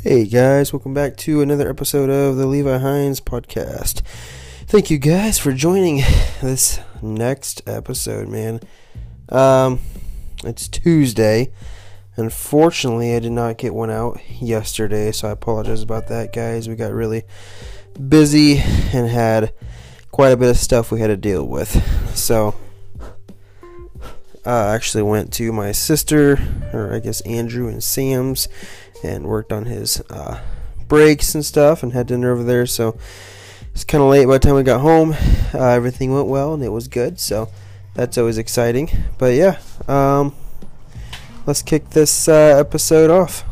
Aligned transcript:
Hey 0.00 0.26
guys, 0.26 0.72
welcome 0.72 0.94
back 0.94 1.16
to 1.16 1.42
another 1.42 1.68
episode 1.68 2.08
of 2.08 2.36
the 2.36 2.46
Levi 2.46 2.78
Hines 2.78 3.20
podcast. 3.20 4.02
Thank 4.68 4.90
you 4.90 4.98
guys 4.98 5.40
for 5.40 5.52
joining 5.52 5.96
this 6.40 6.78
next 7.02 7.62
episode, 7.66 8.28
man. 8.28 8.60
Um, 9.28 9.80
it's 10.44 10.68
Tuesday. 10.68 11.50
Unfortunately, 12.14 13.16
I 13.16 13.18
did 13.18 13.32
not 13.32 13.58
get 13.58 13.74
one 13.74 13.90
out 13.90 14.20
yesterday, 14.40 15.10
so 15.10 15.26
I 15.26 15.32
apologize 15.32 15.82
about 15.82 16.06
that, 16.06 16.32
guys. 16.32 16.68
We 16.68 16.76
got 16.76 16.92
really 16.92 17.24
busy 18.08 18.58
and 18.58 19.08
had 19.08 19.52
quite 20.12 20.30
a 20.30 20.36
bit 20.36 20.48
of 20.50 20.58
stuff 20.58 20.92
we 20.92 21.00
had 21.00 21.08
to 21.08 21.16
deal 21.16 21.44
with. 21.44 22.16
So, 22.16 22.54
I 24.48 24.74
actually 24.74 25.02
went 25.02 25.30
to 25.34 25.52
my 25.52 25.72
sister, 25.72 26.38
or 26.72 26.94
I 26.94 27.00
guess 27.00 27.20
Andrew 27.22 27.68
and 27.68 27.84
Sam's, 27.84 28.48
and 29.04 29.26
worked 29.26 29.52
on 29.52 29.66
his 29.66 30.00
uh, 30.08 30.40
brakes 30.88 31.34
and 31.34 31.44
stuff 31.44 31.82
and 31.82 31.92
had 31.92 32.06
dinner 32.06 32.32
over 32.32 32.42
there. 32.42 32.64
So 32.64 32.98
it's 33.74 33.84
kind 33.84 34.02
of 34.02 34.08
late 34.08 34.26
by 34.26 34.34
the 34.34 34.38
time 34.38 34.54
we 34.54 34.62
got 34.62 34.80
home. 34.80 35.14
Uh, 35.52 35.68
everything 35.68 36.14
went 36.14 36.28
well 36.28 36.54
and 36.54 36.62
it 36.62 36.70
was 36.70 36.88
good. 36.88 37.20
So 37.20 37.50
that's 37.94 38.16
always 38.16 38.38
exciting. 38.38 38.90
But 39.18 39.34
yeah, 39.34 39.58
um, 39.86 40.34
let's 41.46 41.60
kick 41.60 41.90
this 41.90 42.26
uh, 42.26 42.56
episode 42.58 43.10
off. 43.10 43.44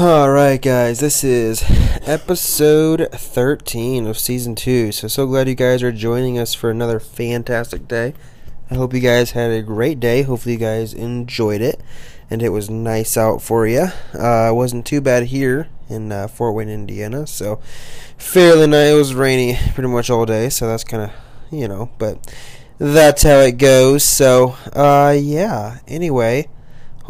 Alright, 0.00 0.62
guys, 0.62 1.00
this 1.00 1.22
is 1.22 1.62
episode 2.06 3.06
13 3.12 4.06
of 4.06 4.18
season 4.18 4.54
2. 4.54 4.92
So, 4.92 5.08
so 5.08 5.26
glad 5.26 5.46
you 5.46 5.54
guys 5.54 5.82
are 5.82 5.92
joining 5.92 6.38
us 6.38 6.54
for 6.54 6.70
another 6.70 6.98
fantastic 6.98 7.86
day. 7.86 8.14
I 8.70 8.76
hope 8.76 8.94
you 8.94 9.00
guys 9.00 9.32
had 9.32 9.50
a 9.50 9.60
great 9.60 10.00
day. 10.00 10.22
Hopefully, 10.22 10.54
you 10.54 10.58
guys 10.58 10.94
enjoyed 10.94 11.60
it 11.60 11.82
and 12.30 12.42
it 12.42 12.48
was 12.48 12.70
nice 12.70 13.18
out 13.18 13.42
for 13.42 13.66
you. 13.66 13.88
Uh, 14.18 14.48
it 14.50 14.54
wasn't 14.54 14.86
too 14.86 15.02
bad 15.02 15.24
here 15.24 15.68
in 15.90 16.10
uh, 16.10 16.28
Fort 16.28 16.54
Wayne, 16.54 16.70
Indiana. 16.70 17.26
So, 17.26 17.60
fairly 18.16 18.68
nice. 18.68 18.92
It 18.92 18.96
was 18.96 19.12
rainy 19.12 19.58
pretty 19.74 19.90
much 19.90 20.08
all 20.08 20.24
day, 20.24 20.48
so 20.48 20.66
that's 20.66 20.82
kind 20.82 21.02
of, 21.02 21.10
you 21.50 21.68
know, 21.68 21.90
but 21.98 22.34
that's 22.78 23.22
how 23.22 23.40
it 23.40 23.58
goes. 23.58 24.02
So, 24.02 24.56
uh, 24.72 25.14
yeah. 25.20 25.80
Anyway. 25.86 26.48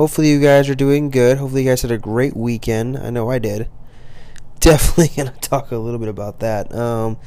Hopefully, 0.00 0.30
you 0.30 0.40
guys 0.40 0.66
are 0.70 0.74
doing 0.74 1.10
good. 1.10 1.36
Hopefully, 1.36 1.62
you 1.62 1.68
guys 1.68 1.82
had 1.82 1.90
a 1.90 1.98
great 1.98 2.34
weekend. 2.34 2.96
I 2.96 3.10
know 3.10 3.30
I 3.30 3.38
did. 3.38 3.68
Definitely 4.60 5.14
gonna 5.14 5.36
talk 5.42 5.72
a 5.72 5.76
little 5.76 5.98
bit 5.98 6.08
about 6.08 6.40
that. 6.40 6.74
Um, 6.74 7.18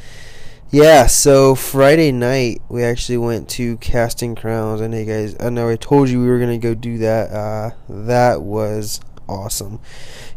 yeah, 0.72 1.06
so 1.06 1.54
Friday 1.54 2.12
night 2.12 2.64
we 2.70 2.84
actually 2.84 3.20
went 3.20 3.48
to 3.50 3.78
Casting 3.78 4.34
Crowns. 4.34 4.82
I 4.82 4.88
know 4.88 4.98
you 4.98 5.06
guys. 5.06 5.36
I 5.40 5.52
know 5.52 5.70
I 5.70 5.76
told 5.76 6.10
you 6.10 6.20
we 6.20 6.26
were 6.26 6.40
gonna 6.40 6.58
go 6.58 6.74
do 6.74 6.98
that. 6.98 7.30
Uh, 7.30 7.72
that 7.90 8.42
was 8.42 9.00
awesome. 9.30 9.80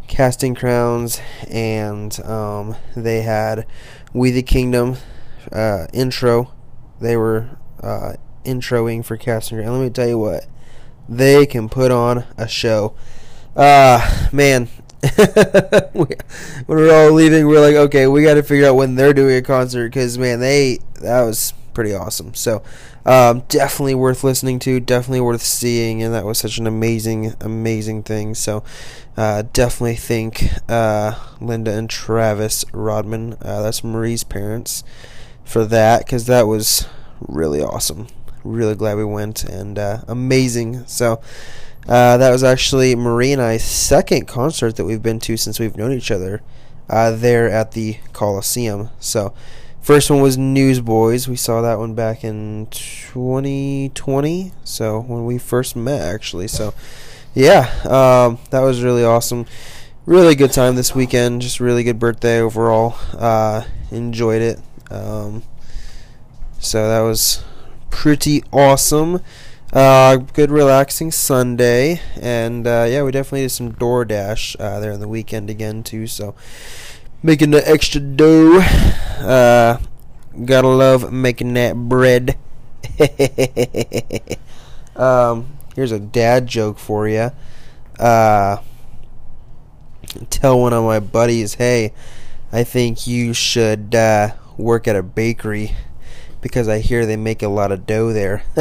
Casting 0.06 0.54
Crowns, 0.54 1.22
and 1.50 2.20
um, 2.20 2.76
they 2.94 3.22
had 3.22 3.66
We 4.12 4.30
the 4.30 4.42
Kingdom 4.42 4.98
uh, 5.50 5.86
intro. 5.94 6.52
They 7.00 7.16
were 7.16 7.48
uh, 7.82 8.16
introing 8.44 9.02
for 9.06 9.16
Casting 9.16 9.56
Crowns. 9.56 9.70
Let 9.70 9.82
me 9.82 9.88
tell 9.88 10.08
you 10.08 10.18
what 10.18 10.46
they 11.08 11.46
can 11.46 11.68
put 11.68 11.90
on 11.90 12.24
a 12.36 12.48
show. 12.48 12.94
Uh, 13.54 14.28
man, 14.32 14.68
when 15.94 16.08
we're 16.66 16.94
all 16.94 17.12
leaving, 17.12 17.46
we're 17.46 17.60
like, 17.60 17.76
okay, 17.76 18.06
we 18.06 18.22
got 18.22 18.34
to 18.34 18.42
figure 18.42 18.66
out 18.66 18.76
when 18.76 18.94
they're 18.94 19.12
doing 19.14 19.36
a 19.36 19.42
concert 19.42 19.88
because, 19.88 20.18
man, 20.18 20.40
they 20.40 20.78
that 21.00 21.22
was 21.22 21.53
pretty 21.75 21.94
awesome. 21.94 22.34
So, 22.34 22.62
um, 23.04 23.41
definitely 23.48 23.94
worth 23.94 24.25
listening 24.25 24.58
to, 24.60 24.81
definitely 24.81 25.20
worth 25.20 25.42
seeing, 25.42 26.03
and 26.03 26.12
that 26.14 26.25
was 26.25 26.38
such 26.38 26.58
an 26.58 26.66
amazing, 26.66 27.34
amazing 27.41 28.02
thing. 28.02 28.34
So, 28.34 28.64
uh, 29.16 29.44
definitely 29.52 29.97
thank 29.97 30.44
uh, 30.69 31.14
Linda 31.41 31.72
and 31.72 31.88
Travis 31.88 32.64
Rodman, 32.72 33.34
uh, 33.42 33.62
that's 33.62 33.84
Marie's 33.84 34.25
parents, 34.25 34.82
for 35.44 35.64
that 35.66 36.04
because 36.04 36.26
that 36.26 36.47
was 36.47 36.86
really 37.20 37.62
awesome 37.62 38.08
really 38.46 38.74
glad 38.74 38.96
we 38.96 39.04
went 39.04 39.44
and 39.44 39.78
uh, 39.78 39.98
amazing. 40.08 40.86
So 40.86 41.20
uh, 41.88 42.16
that 42.16 42.30
was 42.30 42.42
actually 42.42 42.94
Marie 42.94 43.32
and 43.32 43.42
I's 43.42 43.64
second 43.64 44.26
concert 44.26 44.76
that 44.76 44.84
we've 44.84 45.02
been 45.02 45.20
to 45.20 45.36
since 45.36 45.60
we've 45.60 45.76
known 45.76 45.92
each 45.92 46.10
other. 46.10 46.42
Uh, 46.88 47.10
there 47.10 47.50
at 47.50 47.72
the 47.72 47.98
Coliseum. 48.12 48.90
So 49.00 49.34
first 49.82 50.08
one 50.08 50.20
was 50.20 50.38
Newsboys. 50.38 51.28
We 51.28 51.34
saw 51.36 51.60
that 51.62 51.78
one 51.78 51.94
back 51.94 52.22
in 52.22 52.68
2020. 52.70 54.52
So 54.64 55.00
when 55.00 55.24
we 55.26 55.38
first 55.38 55.74
met, 55.74 56.00
actually. 56.00 56.46
So 56.48 56.74
yeah, 57.34 57.70
um, 57.84 58.38
that 58.50 58.60
was 58.60 58.82
really 58.82 59.04
awesome. 59.04 59.46
Really 60.06 60.36
good 60.36 60.52
time 60.52 60.76
this 60.76 60.94
weekend. 60.94 61.42
Just 61.42 61.58
really 61.58 61.82
good 61.82 61.98
birthday 61.98 62.40
overall. 62.40 62.96
Uh, 63.12 63.64
enjoyed 63.90 64.42
it. 64.42 64.60
Um, 64.90 65.42
so 66.58 66.88
that 66.88 67.00
was 67.00 67.44
pretty 67.96 68.44
awesome. 68.52 69.22
Uh, 69.72 70.16
good 70.16 70.50
relaxing 70.50 71.10
Sunday, 71.10 72.02
and 72.20 72.66
uh, 72.66 72.86
yeah, 72.86 73.02
we 73.02 73.10
definitely 73.10 73.40
did 73.40 73.48
some 73.48 73.72
DoorDash 73.72 74.54
uh, 74.60 74.80
there 74.80 74.92
on 74.92 75.00
the 75.00 75.08
weekend 75.08 75.48
again 75.48 75.82
too. 75.82 76.06
So 76.06 76.34
making 77.22 77.52
the 77.52 77.68
extra 77.68 78.00
dough. 78.02 78.58
Uh, 79.18 79.78
gotta 80.44 80.68
love 80.68 81.10
making 81.10 81.54
that 81.54 81.74
bread. 81.74 82.36
um, 84.96 85.56
here's 85.74 85.90
a 85.90 85.98
dad 85.98 86.46
joke 86.46 86.78
for 86.78 87.08
you. 87.08 87.30
Uh, 87.98 88.58
tell 90.28 90.60
one 90.60 90.74
of 90.74 90.84
my 90.84 91.00
buddies, 91.00 91.54
hey, 91.54 91.94
I 92.52 92.62
think 92.62 93.06
you 93.06 93.32
should 93.32 93.94
uh, 93.94 94.34
work 94.58 94.86
at 94.86 94.96
a 94.96 95.02
bakery 95.02 95.74
because 96.46 96.68
I 96.68 96.78
hear 96.78 97.04
they 97.04 97.16
make 97.16 97.42
a 97.42 97.48
lot 97.48 97.72
of 97.72 97.86
dough 97.86 98.12
there. 98.12 98.44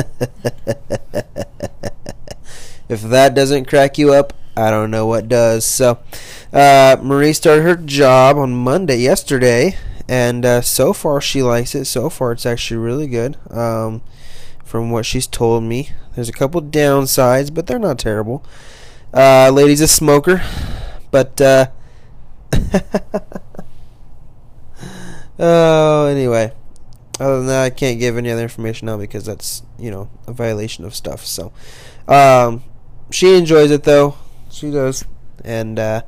if 2.90 3.03
that 3.03 3.35
doesn't 3.35 3.66
crack 3.66 4.00
you 4.00 4.12
up, 4.12 4.34
I 4.57 4.72
don't 4.72 4.90
know 4.90 5.06
what 5.06 5.29
does. 5.29 5.66
So, 5.66 6.00
uh, 6.51 6.97
Marie 7.00 7.34
started 7.34 7.62
her 7.62 7.75
job 7.75 8.38
on 8.38 8.56
Monday, 8.56 8.97
yesterday, 8.97 9.78
and 10.07 10.44
uh, 10.44 10.62
so 10.62 10.94
far 10.94 11.22
she 11.22 11.44
likes 11.44 11.75
it. 11.75 11.85
So 11.85 12.09
far, 12.09 12.31
it's 12.31 12.47
actually 12.47 12.78
really 12.78 13.06
good. 13.06 13.38
Um, 13.51 14.02
from 14.63 14.90
what 14.90 15.06
she's 15.06 15.28
told 15.28 15.63
me, 15.63 15.91
there's 16.16 16.29
a 16.29 16.34
couple 16.34 16.63
downsides, 16.63 17.53
but 17.53 17.67
they're 17.67 17.78
not 17.78 18.00
terrible. 18.00 18.44
Uh, 19.13 19.52
lady's 19.53 19.81
a 19.81 19.88
smoker, 19.88 20.41
but 21.12 21.40
uh, 21.40 21.67
oh, 25.38 26.07
anyway. 26.07 26.52
Other 27.20 27.38
than 27.38 27.48
that, 27.48 27.64
I 27.64 27.70
can't 27.70 28.00
give 28.00 28.18
any 28.18 28.30
other 28.30 28.42
information 28.42 28.88
now 28.88 28.98
because 28.98 29.26
that's 29.26 29.64
you 29.80 29.90
know 29.90 30.09
a 30.28 30.34
violation 30.34 30.84
of 30.84 30.94
stuff. 30.94 31.26
So, 31.26 31.53
um, 32.08 32.64
she 33.09 33.38
enjoys 33.38 33.72
it 33.72 33.84
though. 33.84 34.16
She 34.52 34.70
does, 34.70 35.06
and 35.44 35.80
uh, 35.80 36.02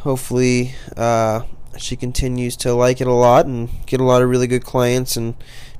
hopefully 0.00 0.74
uh, 0.96 1.42
she 1.78 1.96
continues 1.96 2.56
to 2.58 2.74
like 2.74 3.00
it 3.00 3.06
a 3.06 3.12
lot 3.12 3.46
and 3.46 3.70
get 3.86 4.00
a 4.00 4.04
lot 4.04 4.22
of 4.22 4.28
really 4.28 4.46
good 4.46 4.64
clients 4.64 5.16
and 5.16 5.34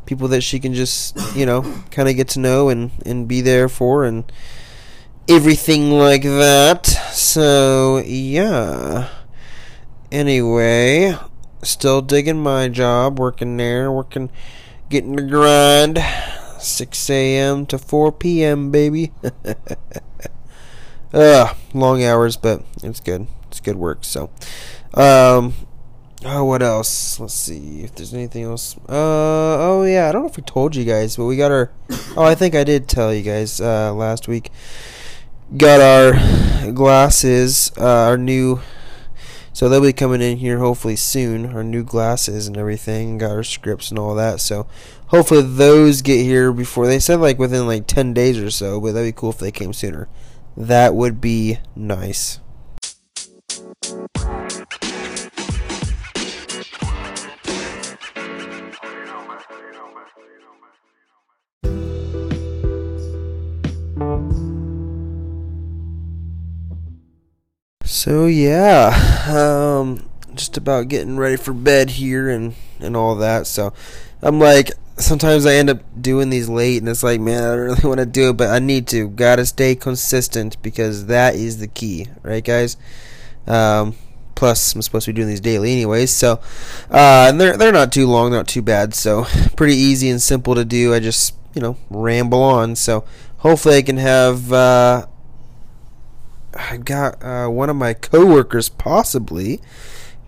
people 0.06 0.28
that 0.28 0.40
she 0.40 0.58
can 0.58 0.74
just 0.74 1.16
you 1.36 1.44
know 1.44 1.62
kind 1.90 2.08
of 2.08 2.16
get 2.16 2.28
to 2.28 2.40
know 2.40 2.68
and 2.68 2.90
and 3.04 3.28
be 3.28 3.40
there 3.40 3.68
for 3.68 4.04
and 4.04 4.30
everything 5.28 5.90
like 5.90 6.22
that. 6.22 6.86
So 7.12 7.98
yeah. 7.98 9.08
Anyway, 10.10 11.16
still 11.62 12.00
digging 12.02 12.42
my 12.42 12.68
job, 12.68 13.18
working 13.18 13.56
there, 13.56 13.90
working, 13.90 14.30
getting 14.88 15.16
the 15.16 15.22
grind. 15.22 15.98
6 16.62 17.10
a.m. 17.10 17.66
to 17.66 17.78
4 17.78 18.12
p.m., 18.12 18.70
baby. 18.70 19.12
Ugh, 21.14 21.56
long 21.74 22.04
hours, 22.04 22.36
but 22.36 22.62
it's 22.82 23.00
good. 23.00 23.26
It's 23.48 23.60
good 23.60 23.76
work. 23.76 24.04
So, 24.04 24.30
um, 24.94 25.54
oh, 26.24 26.44
what 26.44 26.62
else? 26.62 27.18
Let's 27.18 27.34
see 27.34 27.82
if 27.82 27.94
there's 27.94 28.14
anything 28.14 28.44
else. 28.44 28.76
Uh, 28.88 29.58
oh 29.58 29.84
yeah, 29.84 30.08
I 30.08 30.12
don't 30.12 30.22
know 30.22 30.28
if 30.28 30.36
we 30.36 30.42
told 30.42 30.76
you 30.76 30.84
guys, 30.84 31.16
but 31.16 31.24
we 31.24 31.36
got 31.36 31.50
our. 31.50 31.72
Oh, 32.16 32.22
I 32.22 32.34
think 32.34 32.54
I 32.54 32.62
did 32.62 32.88
tell 32.88 33.12
you 33.12 33.22
guys 33.22 33.60
uh, 33.60 33.92
last 33.92 34.28
week. 34.28 34.50
Got 35.56 35.80
our 35.80 36.70
glasses, 36.70 37.72
uh, 37.76 38.06
our 38.06 38.18
new 38.18 38.60
so 39.52 39.68
they'll 39.68 39.80
be 39.80 39.92
coming 39.92 40.22
in 40.22 40.38
here 40.38 40.58
hopefully 40.58 40.96
soon. 40.96 41.54
Our 41.54 41.64
new 41.64 41.82
glasses 41.84 42.46
and 42.46 42.56
everything, 42.56 43.18
got 43.18 43.32
our 43.32 43.42
scripts 43.42 43.90
and 43.90 43.98
all 43.98 44.14
that. 44.14 44.40
So 44.40 44.66
hopefully 45.08 45.42
those 45.42 46.02
get 46.02 46.22
here 46.22 46.52
before 46.52 46.86
they 46.86 46.98
said 46.98 47.20
like 47.20 47.38
within 47.38 47.66
like 47.66 47.86
10 47.86 48.14
days 48.14 48.38
or 48.38 48.50
so, 48.50 48.80
but 48.80 48.92
that'd 48.92 49.08
be 49.08 49.18
cool 49.18 49.30
if 49.30 49.38
they 49.38 49.50
came 49.50 49.72
sooner. 49.72 50.08
That 50.56 50.94
would 50.94 51.20
be 51.20 51.58
nice. 51.74 52.40
So 68.00 68.24
yeah, 68.24 68.96
um, 69.28 70.08
just 70.34 70.56
about 70.56 70.88
getting 70.88 71.18
ready 71.18 71.36
for 71.36 71.52
bed 71.52 71.90
here 71.90 72.30
and 72.30 72.54
and 72.78 72.96
all 72.96 73.16
that. 73.16 73.46
So 73.46 73.74
I'm 74.22 74.38
like, 74.38 74.70
sometimes 74.96 75.44
I 75.44 75.56
end 75.56 75.68
up 75.68 75.82
doing 76.00 76.30
these 76.30 76.48
late, 76.48 76.78
and 76.78 76.88
it's 76.88 77.02
like, 77.02 77.20
man, 77.20 77.42
I 77.42 77.48
don't 77.48 77.58
really 77.66 77.86
want 77.86 78.00
to 78.00 78.06
do 78.06 78.30
it, 78.30 78.38
but 78.38 78.48
I 78.48 78.58
need 78.58 78.86
to. 78.86 79.06
Gotta 79.06 79.44
stay 79.44 79.74
consistent 79.74 80.56
because 80.62 81.08
that 81.08 81.34
is 81.34 81.58
the 81.58 81.68
key, 81.68 82.06
right, 82.22 82.42
guys? 82.42 82.78
Um, 83.46 83.96
plus, 84.34 84.74
I'm 84.74 84.80
supposed 84.80 85.04
to 85.04 85.12
be 85.12 85.16
doing 85.16 85.28
these 85.28 85.42
daily 85.42 85.70
anyways, 85.70 86.10
so 86.10 86.40
uh, 86.90 87.26
and 87.28 87.38
they're 87.38 87.58
they're 87.58 87.70
not 87.70 87.92
too 87.92 88.06
long, 88.06 88.30
not 88.30 88.48
too 88.48 88.62
bad, 88.62 88.94
so 88.94 89.26
pretty 89.56 89.76
easy 89.76 90.08
and 90.08 90.22
simple 90.22 90.54
to 90.54 90.64
do. 90.64 90.94
I 90.94 91.00
just 91.00 91.34
you 91.52 91.60
know 91.60 91.76
ramble 91.90 92.42
on, 92.42 92.76
so 92.76 93.04
hopefully 93.36 93.76
I 93.76 93.82
can 93.82 93.98
have. 93.98 94.50
Uh, 94.50 95.06
I 96.54 96.76
got 96.76 97.22
uh, 97.22 97.48
one 97.48 97.70
of 97.70 97.76
my 97.76 97.94
coworkers 97.94 98.68
possibly, 98.68 99.60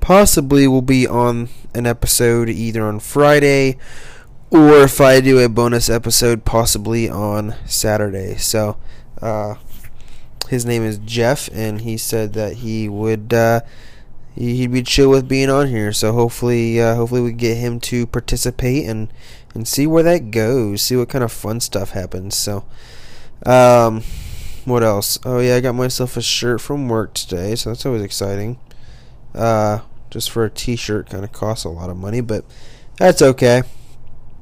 possibly 0.00 0.69
will 0.69 0.82
be 0.82 1.06
on 1.06 1.48
an 1.74 1.86
episode 1.86 2.48
either 2.48 2.84
on 2.84 3.00
Friday 3.00 3.78
or 4.50 4.82
if 4.82 5.00
I 5.00 5.20
do 5.20 5.38
a 5.38 5.48
bonus 5.48 5.88
episode, 5.88 6.44
possibly 6.44 7.08
on 7.08 7.54
Saturday. 7.66 8.36
So, 8.36 8.76
uh, 9.20 9.54
his 10.48 10.66
name 10.66 10.82
is 10.82 10.98
Jeff, 10.98 11.48
and 11.54 11.80
he 11.80 11.96
said 11.96 12.34
that 12.34 12.56
he 12.58 12.86
would 12.86 13.32
uh, 13.32 13.60
he'd 14.34 14.72
be 14.72 14.82
chill 14.82 15.08
with 15.08 15.26
being 15.28 15.48
on 15.48 15.69
here. 15.69 15.92
So 15.92 16.12
hopefully, 16.12 16.80
uh, 16.80 16.94
hopefully 16.96 17.22
we 17.22 17.32
get 17.32 17.56
him 17.56 17.80
to 17.80 18.06
participate 18.06 18.86
and 18.86 19.08
and 19.54 19.66
see 19.66 19.86
where 19.86 20.02
that 20.02 20.30
goes. 20.30 20.82
See 20.82 20.96
what 20.96 21.08
kind 21.08 21.24
of 21.24 21.32
fun 21.32 21.60
stuff 21.60 21.90
happens. 21.90 22.36
So, 22.36 22.64
um, 23.46 24.02
what 24.64 24.82
else? 24.82 25.18
Oh 25.24 25.38
yeah, 25.40 25.56
I 25.56 25.60
got 25.60 25.74
myself 25.74 26.16
a 26.16 26.22
shirt 26.22 26.60
from 26.60 26.88
work 26.88 27.14
today, 27.14 27.54
so 27.54 27.70
that's 27.70 27.86
always 27.86 28.02
exciting. 28.02 28.58
Uh, 29.34 29.80
just 30.10 30.30
for 30.30 30.44
a 30.44 30.50
T-shirt, 30.50 31.08
kind 31.08 31.24
of 31.24 31.32
costs 31.32 31.64
a 31.64 31.68
lot 31.68 31.90
of 31.90 31.96
money, 31.96 32.20
but 32.20 32.44
that's 32.98 33.22
okay. 33.22 33.62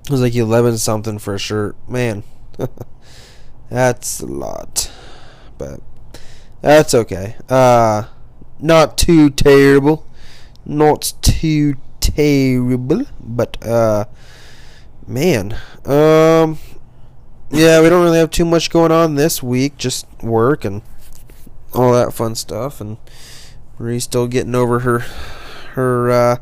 It 0.05 0.11
was 0.11 0.21
like 0.21 0.35
eleven 0.35 0.79
something 0.79 1.19
for 1.19 1.35
a 1.35 1.39
shirt, 1.39 1.77
man. 1.89 2.23
that's 3.71 4.21
a 4.21 4.27
lot, 4.27 4.91
but 5.59 5.81
that's 6.61 6.95
okay. 6.95 7.37
Uh, 7.49 8.05
not 8.59 8.99
too 8.99 9.31
terrible, 9.31 10.07
not 10.67 11.13
too 11.23 11.77
terrible, 12.01 13.07
but 13.21 13.65
uh, 13.65 14.05
man, 15.07 15.57
um 15.85 16.59
yeah, 17.51 17.81
we 17.81 17.89
don't 17.89 18.05
really 18.05 18.19
have 18.19 18.31
too 18.31 18.45
much 18.45 18.71
going 18.71 18.93
on 18.93 19.17
this 19.17 19.43
week. 19.43 19.77
Just 19.77 20.07
work 20.23 20.65
and 20.65 20.83
all 21.75 21.93
that 21.93 22.13
fun 22.13 22.35
stuff. 22.35 22.81
And 22.81 22.99
Marie's 23.79 24.05
still 24.05 24.27
getting 24.29 24.55
over 24.55 24.81
her 24.81 25.01
her 25.75 26.11
uh, 26.11 26.37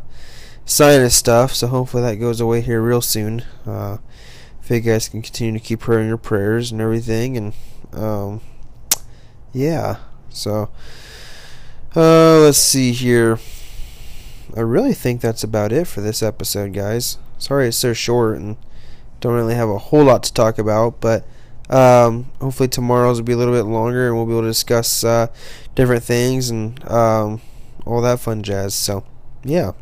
sinus 0.64 1.14
stuff, 1.14 1.54
so 1.54 1.66
hopefully 1.68 2.02
that 2.02 2.16
goes 2.16 2.40
away 2.40 2.60
here 2.60 2.80
real 2.80 3.00
soon. 3.00 3.44
Uh, 3.66 3.98
if 4.62 4.70
you 4.70 4.80
guys 4.80 5.08
can 5.08 5.22
continue 5.22 5.58
to 5.58 5.64
keep 5.64 5.82
her 5.84 5.98
in 5.98 6.08
your 6.08 6.18
prayers 6.18 6.72
and 6.72 6.80
everything, 6.80 7.36
and 7.36 7.52
um, 7.92 8.40
yeah. 9.52 9.96
So 10.30 10.68
uh, 11.96 12.38
let's 12.40 12.58
see 12.58 12.92
here. 12.92 13.38
I 14.56 14.60
really 14.60 14.94
think 14.94 15.20
that's 15.20 15.44
about 15.44 15.72
it 15.72 15.86
for 15.86 16.00
this 16.00 16.22
episode, 16.22 16.72
guys. 16.72 17.18
Sorry 17.38 17.68
it's 17.68 17.76
so 17.76 17.92
short 17.92 18.38
and 18.38 18.56
don't 19.20 19.34
really 19.34 19.54
have 19.54 19.68
a 19.68 19.78
whole 19.78 20.04
lot 20.04 20.22
to 20.24 20.32
talk 20.32 20.58
about, 20.58 21.00
but 21.00 21.26
um, 21.70 22.30
hopefully 22.40 22.68
tomorrow's 22.68 23.18
will 23.18 23.24
be 23.24 23.32
a 23.32 23.36
little 23.36 23.54
bit 23.54 23.64
longer 23.64 24.08
and 24.08 24.16
we'll 24.16 24.26
be 24.26 24.32
able 24.32 24.42
to 24.42 24.48
discuss 24.48 25.04
uh, 25.04 25.28
different 25.74 26.02
things 26.02 26.50
and 26.50 26.82
um, 26.90 27.40
all 27.84 28.00
that 28.02 28.20
fun 28.20 28.42
jazz. 28.42 28.74
So, 28.74 29.04
yeah. 29.44 29.72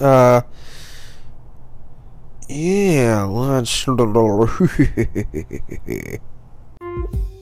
Uh, 0.00 0.42
yeah, 2.48 3.24
let's. 3.24 3.86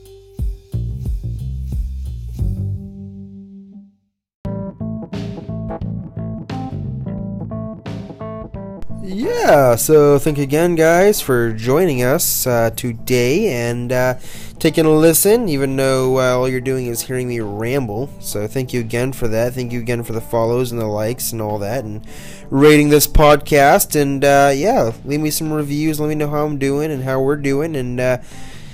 yeah, 9.43 9.75
so 9.75 10.19
thank 10.19 10.37
you 10.37 10.43
again, 10.43 10.75
guys, 10.75 11.19
for 11.19 11.51
joining 11.51 12.03
us 12.03 12.45
uh, 12.45 12.69
today 12.71 13.51
and 13.51 13.91
uh, 13.91 14.15
taking 14.59 14.85
a 14.85 14.91
listen, 14.91 15.49
even 15.49 15.75
though 15.75 16.19
uh, 16.19 16.37
all 16.37 16.47
you're 16.47 16.61
doing 16.61 16.85
is 16.85 17.01
hearing 17.01 17.27
me 17.27 17.39
ramble. 17.39 18.09
So 18.19 18.47
thank 18.47 18.71
you 18.71 18.79
again 18.79 19.13
for 19.13 19.27
that. 19.29 19.53
Thank 19.53 19.71
you 19.71 19.79
again 19.79 20.03
for 20.03 20.13
the 20.13 20.21
follows 20.21 20.71
and 20.71 20.79
the 20.79 20.85
likes 20.85 21.31
and 21.31 21.41
all 21.41 21.57
that, 21.59 21.83
and 21.83 22.05
rating 22.51 22.89
this 22.89 23.07
podcast. 23.07 23.99
And 23.99 24.23
uh, 24.23 24.51
yeah, 24.53 24.91
leave 25.05 25.19
me 25.21 25.31
some 25.31 25.51
reviews. 25.51 25.99
Let 25.99 26.09
me 26.09 26.15
know 26.15 26.29
how 26.29 26.45
I'm 26.45 26.59
doing 26.59 26.91
and 26.91 27.03
how 27.03 27.19
we're 27.21 27.37
doing, 27.37 27.75
and 27.75 27.99
uh, 27.99 28.17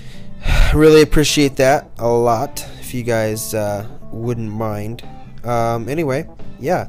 really 0.73 1.01
appreciate 1.01 1.55
that 1.57 1.89
a 1.97 2.09
lot. 2.09 2.65
If 2.79 2.93
you 2.93 3.03
guys 3.03 3.53
uh, 3.53 3.87
wouldn't 4.11 4.51
mind. 4.51 5.07
Um, 5.45 5.87
anyway, 5.87 6.27
yeah 6.59 6.87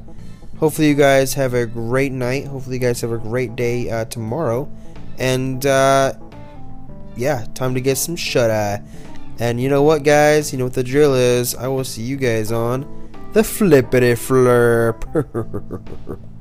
hopefully 0.58 0.88
you 0.88 0.94
guys 0.94 1.34
have 1.34 1.54
a 1.54 1.66
great 1.66 2.12
night. 2.12 2.46
Hopefully 2.46 2.76
you 2.76 2.80
guys 2.80 3.00
have 3.00 3.12
a 3.12 3.18
great 3.18 3.56
day 3.56 3.90
uh, 3.90 4.04
tomorrow. 4.06 4.70
And 5.18 5.64
uh, 5.66 6.14
yeah, 7.16 7.46
time 7.54 7.74
to 7.74 7.80
get 7.80 7.96
some 7.96 8.16
shut 8.16 8.50
eye. 8.50 8.82
And 9.40 9.60
you 9.60 9.68
know 9.68 9.82
what, 9.82 10.02
guys? 10.02 10.52
You 10.52 10.58
know 10.58 10.64
what 10.64 10.74
the 10.74 10.84
drill 10.84 11.14
is. 11.14 11.54
I 11.54 11.68
will 11.68 11.84
see 11.84 12.02
you 12.02 12.16
guys 12.16 12.50
on 12.50 12.86
the 13.32 13.42
flippity 13.42 14.14
flurp. 14.14 15.04